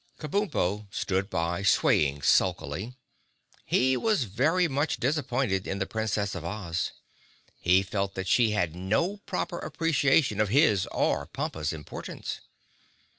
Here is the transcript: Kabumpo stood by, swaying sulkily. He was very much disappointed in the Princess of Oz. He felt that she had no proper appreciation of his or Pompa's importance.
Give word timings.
Kabumpo 0.17 0.87
stood 0.89 1.29
by, 1.29 1.61
swaying 1.61 2.23
sulkily. 2.23 2.95
He 3.65 3.95
was 3.95 4.23
very 4.23 4.67
much 4.67 4.97
disappointed 4.97 5.67
in 5.67 5.77
the 5.77 5.85
Princess 5.85 6.33
of 6.33 6.43
Oz. 6.43 6.91
He 7.59 7.83
felt 7.83 8.15
that 8.15 8.27
she 8.27 8.49
had 8.49 8.75
no 8.75 9.17
proper 9.27 9.59
appreciation 9.59 10.41
of 10.41 10.49
his 10.49 10.87
or 10.87 11.27
Pompa's 11.27 11.71
importance. 11.71 12.41